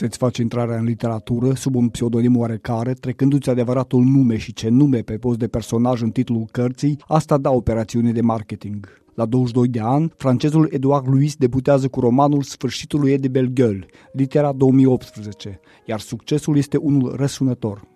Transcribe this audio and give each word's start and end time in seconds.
să-ți 0.00 0.18
faci 0.18 0.38
intrarea 0.38 0.76
în 0.76 0.84
literatură 0.84 1.54
sub 1.54 1.74
un 1.74 1.88
pseudonim 1.88 2.36
oarecare, 2.36 2.92
trecându-ți 2.92 3.50
adevăratul 3.50 4.02
nume 4.02 4.36
și 4.36 4.52
ce 4.52 4.68
nume 4.68 5.00
pe 5.00 5.18
post 5.18 5.38
de 5.38 5.48
personaj 5.48 6.02
în 6.02 6.10
titlul 6.10 6.48
cărții, 6.50 6.98
asta 7.06 7.38
da 7.38 7.50
operațiune 7.50 8.12
de 8.12 8.20
marketing. 8.20 8.88
La 9.14 9.26
22 9.26 9.68
de 9.68 9.80
ani, 9.80 10.12
francezul 10.16 10.68
Edouard 10.70 11.08
Louis 11.08 11.36
debutează 11.36 11.88
cu 11.88 12.00
romanul 12.00 12.42
Sfârșitul 12.42 13.00
lui 13.00 13.12
Eddie 13.12 13.28
Belgueule, 13.28 13.86
litera 14.12 14.52
2018, 14.52 15.60
iar 15.86 16.00
succesul 16.00 16.56
este 16.56 16.76
unul 16.76 17.14
răsunător. 17.16 17.88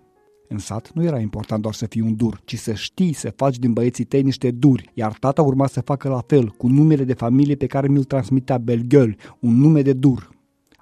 În 0.48 0.58
sat 0.58 0.90
nu 0.94 1.04
era 1.04 1.18
important 1.18 1.62
doar 1.62 1.74
să 1.74 1.86
fii 1.86 2.00
un 2.00 2.16
dur, 2.16 2.40
ci 2.44 2.58
să 2.58 2.72
știi 2.72 3.12
să 3.12 3.32
faci 3.36 3.58
din 3.58 3.72
băieții 3.72 4.04
tăi 4.04 4.22
niște 4.22 4.50
duri, 4.50 4.90
iar 4.94 5.12
tata 5.12 5.42
urma 5.42 5.66
să 5.66 5.80
facă 5.80 6.08
la 6.08 6.22
fel, 6.26 6.48
cu 6.48 6.66
numele 6.66 7.04
de 7.04 7.14
familie 7.14 7.54
pe 7.54 7.66
care 7.66 7.88
mi-l 7.88 8.04
transmitea 8.04 8.58
Belgueule, 8.58 9.16
un 9.40 9.56
nume 9.56 9.82
de 9.82 9.92
dur. 9.92 10.32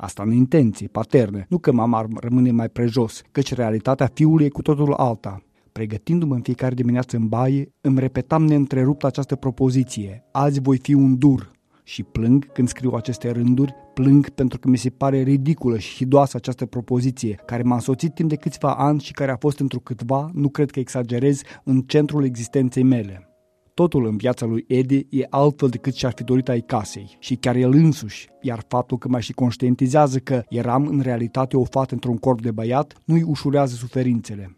Asta 0.03 0.23
în 0.23 0.33
intenții, 0.33 0.89
paterne, 0.89 1.47
nu 1.49 1.59
că 1.59 1.73
mama 1.73 2.07
rămâne 2.15 2.51
mai 2.51 2.69
prejos, 2.69 3.23
căci 3.33 3.55
realitatea 3.55 4.11
fiului 4.15 4.45
e 4.45 4.49
cu 4.49 4.63
totul 4.63 4.93
alta. 4.93 5.43
Pregătindu-mă 5.73 6.35
în 6.35 6.41
fiecare 6.41 6.75
dimineață 6.75 7.17
în 7.17 7.29
baie, 7.29 7.73
îmi 7.81 7.99
repetam 7.99 8.45
neîntrerupt 8.45 9.05
această 9.05 9.37
propoziție. 9.37 10.25
Azi 10.33 10.61
voi 10.61 10.79
fi 10.79 10.95
un 10.95 11.19
dur. 11.19 11.51
Și 11.83 12.03
plâng 12.03 12.53
când 12.53 12.69
scriu 12.69 12.91
aceste 12.91 13.31
rânduri, 13.31 13.75
plâng 13.95 14.29
pentru 14.29 14.59
că 14.59 14.69
mi 14.69 14.79
se 14.79 14.91
pare 14.91 15.23
ridiculă 15.23 15.79
și 15.79 15.95
hidoasă 15.95 16.37
această 16.37 16.67
propoziție, 16.67 17.41
care 17.47 17.63
m-a 17.63 17.75
însoțit 17.75 18.15
timp 18.15 18.29
de 18.29 18.37
câțiva 18.37 18.75
ani 18.75 19.01
și 19.01 19.13
care 19.13 19.31
a 19.31 19.37
fost 19.37 19.59
într-o 19.59 19.79
câtva, 19.79 20.31
nu 20.33 20.49
cred 20.49 20.71
că 20.71 20.79
exagerez, 20.79 21.41
în 21.65 21.81
centrul 21.81 22.25
existenței 22.25 22.83
mele. 22.83 23.32
Totul 23.75 24.07
în 24.07 24.17
viața 24.17 24.47
lui 24.47 24.65
Eddie 24.69 25.07
e 25.11 25.27
altfel 25.31 25.69
decât 25.69 25.95
și-ar 25.95 26.13
fi 26.13 26.25
dorit 26.25 26.49
ai 26.49 26.61
casei 26.61 27.17
și 27.19 27.37
chiar 27.37 27.57
el 27.57 27.73
însuși, 27.73 28.29
iar 28.41 28.65
faptul 28.69 28.99
că 28.99 29.09
mai 29.09 29.23
și 29.23 29.33
conștientizează 29.33 30.19
că 30.19 30.43
eram 30.49 30.87
în 30.87 31.01
realitate 31.01 31.57
o 31.57 31.65
fată 31.65 31.95
într-un 31.95 32.17
corp 32.17 32.43
de 32.43 32.51
băiat 32.51 32.95
nu-i 33.05 33.23
ușurează 33.23 33.75
suferințele. 33.75 34.57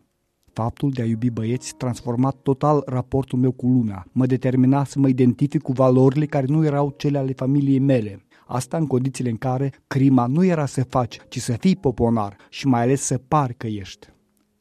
Faptul 0.52 0.90
de 0.90 1.02
a 1.02 1.04
iubi 1.04 1.30
băieți 1.30 1.74
transformat 1.74 2.36
total 2.42 2.82
raportul 2.86 3.38
meu 3.38 3.50
cu 3.50 3.66
lumea. 3.66 4.06
Mă 4.12 4.26
determina 4.26 4.84
să 4.84 4.98
mă 4.98 5.08
identific 5.08 5.62
cu 5.62 5.72
valorile 5.72 6.26
care 6.26 6.46
nu 6.48 6.64
erau 6.64 6.94
cele 6.96 7.18
ale 7.18 7.32
familiei 7.32 7.78
mele. 7.78 8.24
Asta 8.46 8.76
în 8.76 8.86
condițiile 8.86 9.30
în 9.30 9.36
care 9.36 9.72
crima 9.86 10.26
nu 10.26 10.44
era 10.44 10.66
să 10.66 10.84
faci, 10.84 11.18
ci 11.28 11.38
să 11.38 11.52
fii 11.52 11.76
poponar 11.76 12.36
și 12.48 12.66
mai 12.66 12.82
ales 12.82 13.00
să 13.00 13.18
pari 13.28 13.54
că 13.54 13.66
ești. 13.66 14.13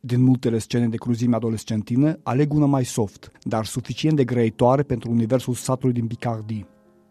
Din 0.05 0.23
multele 0.23 0.57
scene 0.57 0.87
de 0.87 0.97
cruzime 0.97 1.35
adolescentină, 1.35 2.19
aleg 2.23 2.53
una 2.53 2.65
mai 2.65 2.85
soft, 2.85 3.31
dar 3.41 3.65
suficient 3.65 4.15
de 4.15 4.23
grăitoare 4.23 4.83
pentru 4.83 5.11
universul 5.11 5.53
satului 5.53 5.93
din 5.93 6.07
Picardie. 6.07 6.67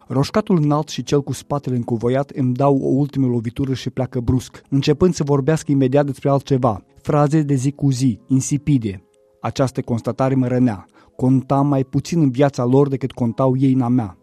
Roșcatul 0.08 0.62
înalt 0.62 0.88
și 0.88 1.02
cel 1.02 1.22
cu 1.22 1.32
spatele 1.32 1.76
încuvoiat 1.76 2.30
îmi 2.30 2.54
dau 2.54 2.78
o 2.82 2.86
ultimă 2.86 3.26
lovitură 3.26 3.74
și 3.74 3.90
pleacă 3.90 4.20
brusc, 4.20 4.62
începând 4.68 5.14
să 5.14 5.24
vorbească 5.24 5.70
imediat 5.70 6.06
despre 6.06 6.28
altceva, 6.28 6.84
fraze 7.02 7.42
de 7.42 7.54
zi 7.54 7.70
cu 7.70 7.90
zi, 7.90 8.20
insipide. 8.26 9.02
Această 9.40 9.80
constatare 9.82 10.34
mă 10.34 10.46
rănea. 10.46 10.86
Contam 11.16 11.66
mai 11.66 11.84
puțin 11.84 12.20
în 12.20 12.30
viața 12.30 12.64
lor 12.64 12.88
decât 12.88 13.12
contau 13.12 13.56
ei 13.56 13.72
în 13.72 13.80
a 13.80 13.88
mea. 13.88 14.18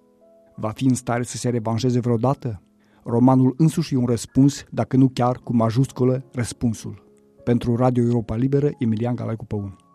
Va 0.56 0.70
fi 0.70 0.86
în 0.86 0.96
stare 0.96 1.24
să 1.24 1.38
se 1.38 1.50
revanșeze 1.50 2.00
vreodată? 2.00 2.62
Romanul 3.04 3.54
însuși 3.58 3.94
e 3.94 3.98
un 3.98 4.06
răspuns, 4.06 4.64
dacă 4.72 4.98
nu 4.98 5.10
chiar 5.14 5.36
cu 5.44 5.56
majusculă 5.56 6.24
răspunsul. 6.32 7.09
Pentru 7.50 7.76
Radio 7.76 8.04
Europa 8.04 8.36
Liberă, 8.36 8.70
Emilian 8.80 9.16
Galaicu 9.16 9.46
Păun. 9.46 9.89